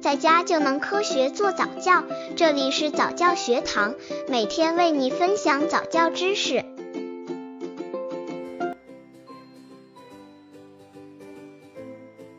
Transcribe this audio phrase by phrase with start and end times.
[0.00, 2.02] 在家就能科学做早教。
[2.34, 3.94] 这里是早教学堂，
[4.28, 6.64] 每天为你分享早教知识。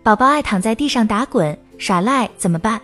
[0.01, 2.81] 宝宝爱躺在地上打滚耍赖怎么办？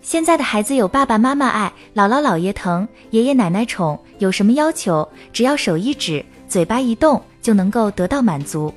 [0.00, 8.72] 现在的孩子有爸爸妈妈爱，姥姥姥爷疼，爷爷奶奶宠，有什么要求，只要手一指，嘴巴一动，就能够得到满足。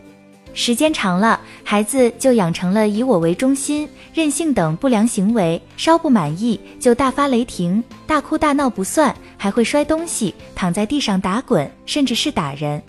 [0.60, 12.82] 时间长了，孩子就养成了以我为中心、任性等不良行为，稍不满意就大发雷霆、大哭大闹不算，还会摔东西、躺在地上打滚，甚至是打人。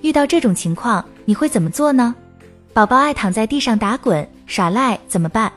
[0.00, 2.14] 遇到这种情况，你会怎么做呢？
[2.72, 5.52] 宝宝爱躺在地上打滚耍赖怎么办？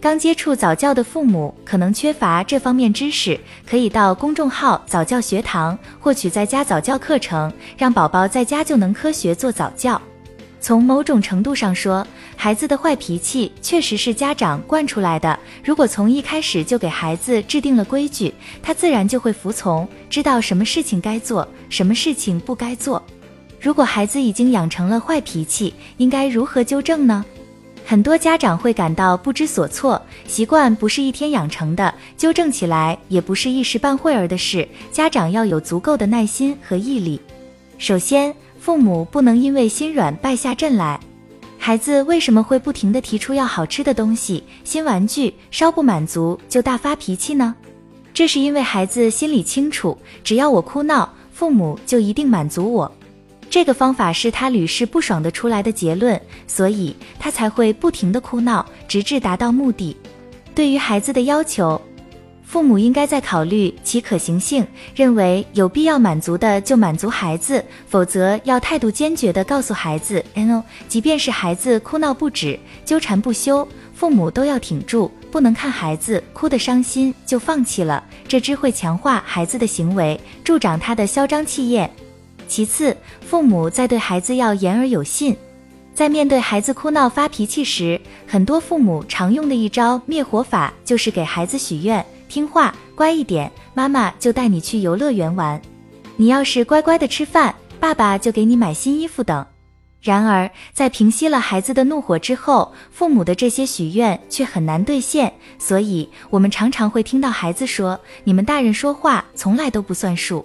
[0.00, 10.00] 刚接触早教的父母可能缺乏这方面知识，可以到公众号早教学堂获取在家早教课程，让宝宝在家就能科学做早教。
[10.62, 15.36] 从某种程度上说，孩子的坏脾气确实是家长惯出来的。
[15.64, 23.02] 如果从一开始就给孩子制定了规矩，他自然就会服从，知道什么事情该做，什么事情不该做。
[23.60, 27.24] 如果孩子已经养成了坏脾气，应该如何纠正呢？
[27.84, 30.00] 很多家长会感到不知所措。
[30.28, 34.68] 习惯不是一天养成的，纠正起来也不是一时半会儿的事。
[34.92, 37.20] 家长要有足够的耐心和毅力。
[37.78, 41.00] 首先，父母不能因为心软败下阵来。
[41.58, 47.56] 孩子为什么会不停地提出要好吃的东西、新玩具，稍不满足就大发脾气呢？
[48.14, 52.90] 这是因为孩子心里清楚，只要我哭闹，父母就一定满足我。
[53.50, 59.96] 这个方法是他屡试不爽的出来的结论，所以他才会不停地哭闹，直至达到目的。
[60.54, 61.80] 对于孩子的要求。
[62.52, 81.90] 父母应该在考虑其可行性，认为有必要满足的就满足孩子，否则要态度坚决地告诉孩子，no，即便是孩子哭闹不止、纠缠不休，父母都要挺住，不能看孩子哭得伤心就放弃了，这只会强化孩子的行为，助长他的嚣张气焰。
[82.46, 85.34] 其次，父母在对孩子要言而有信，
[85.94, 92.04] 在面对孩子哭闹发脾气时，很多父母常用的一招灭火法就是给孩子许愿。
[92.32, 95.60] 听话，乖一点，妈妈就带你去游乐园玩。
[96.16, 99.44] 你要是乖乖的吃饭，爸爸就给你买新衣服等。
[100.00, 105.30] 然而，在平息了孩子的怒火之后，父母的这些许愿却很难兑现。
[105.58, 110.42] 所以，我们常常会听到孩子说：“你们大人说话从来都不算数。”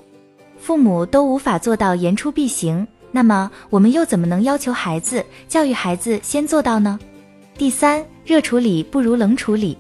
[0.59, 6.99] 父母都无法做到言出必行，那么我们又怎么能要求孩子、教育孩子先做到呢？
[7.57, 9.77] 第三，热处理不如冷处理。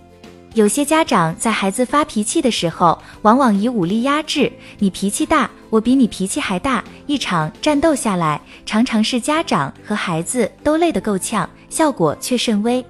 [0.57, 4.51] 有些家长在孩子发脾气的时候，往往以武力压制。
[4.79, 12.83] 你脾气大，我比你脾气还大，一场战斗下来，常常是家长和孩子都累得够呛，效果却甚微。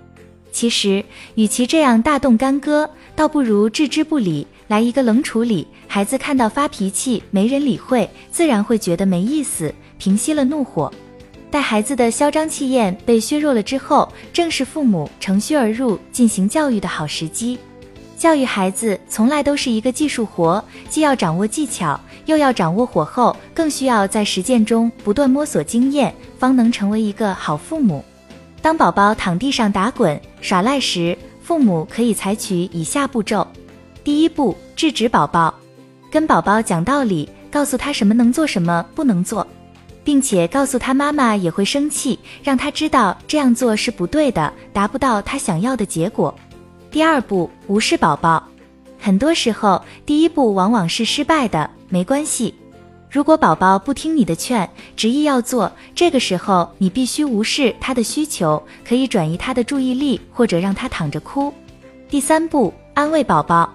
[0.49, 1.03] 其实，
[1.35, 5.67] 与其这样大动干戈，倒不如置之不理，来一个冷处理。
[5.89, 10.89] 孩子看到发脾气没人理会，自然会觉得没意思，平息了怒火。
[11.49, 17.57] 待孩子的嚣张气焰被削弱了之后，正是父母乘虚而入进行教育的好时机。
[18.17, 28.03] 教育孩子从来都是一个技术活，既要掌握技巧，又要掌握火候，更需要在实践中不断摸索经验，方能成为一个好父母。
[28.61, 33.47] 当宝宝躺地上打滚耍赖时，父母可以采取以下步骤：
[34.03, 35.53] 第一步，制止宝宝，
[36.11, 39.47] 跟宝宝讲道理，告诉他什么能做，什么不能做。
[40.07, 46.33] 并且告诉他妈妈也会生气，让他知道这样做是不对的，达不到他想要的结果。
[46.89, 48.41] 第二步，无视宝宝。
[48.97, 51.69] 很多时候，第一步往往是失败的。
[51.89, 52.55] 没关系，
[53.11, 61.53] 如果宝宝不听你的劝，执意要做，这个时候你必须无视他的需求，可以转移他的注意力，或者让他躺着哭。
[62.09, 63.69] 第三步，安慰宝宝。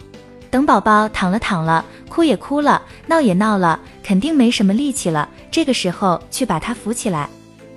[0.50, 5.28] 等宝宝躺了躺了，哭也哭了，闹也闹了，肯定没什么力气了。
[5.50, 7.28] 这个时候去把他扶起来，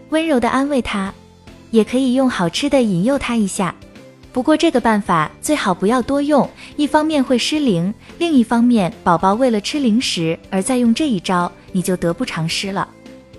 [0.09, 1.13] 温柔的安慰他，
[1.71, 3.73] 也可以用好吃的引诱他一下。
[4.31, 12.85] 不过这个办法最好不要多用，一方面会失灵，另一方面宝宝为了吃零食而再用这一招，你就得不偿失了。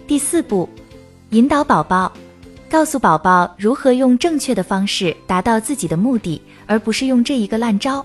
[0.07, 0.67] 第四步，
[1.31, 2.11] 引导宝宝，
[2.71, 8.05] 告诉宝宝如何用正确的方式达到自己的目的，而不是用这一个烂招。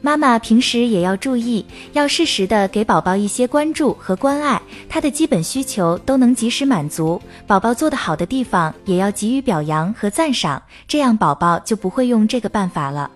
[0.00, 7.20] 妈妈平时也要注意，要适时的给宝宝一些关注和关爱，他的基本需求都能及时满足。
[7.46, 13.10] 宝宝做得好的地方也要给予表扬和赞赏，这样宝宝就不会用这个办法了。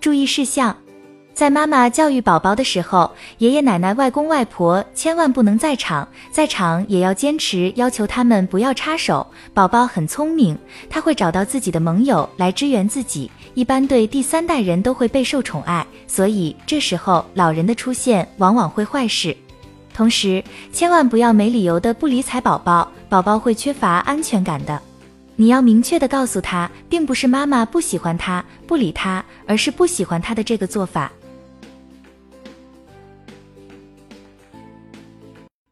[0.00, 0.76] 注意事项：
[1.38, 3.08] 在妈妈教育宝宝的时候，
[3.38, 9.24] 爷爷奶奶、外公外婆千万不能在场，在场也要坚持要求他们不要插手。
[9.54, 10.58] 宝宝很聪明，
[10.90, 13.30] 他会找到自己的盟友来支援自己。
[13.54, 19.36] 一般对第三代人都会备受宠爱，所以这时候老人的出现往往会坏事。
[19.94, 20.42] 同时，
[20.72, 24.82] 千万不要没理由的不理睬宝宝，宝宝会缺乏安全感的。
[25.36, 31.12] 你要明确的告诉他，并不是妈妈不喜欢他、不理他，而是不喜欢他的这个做法。